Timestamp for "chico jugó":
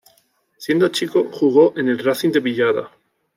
0.89-1.73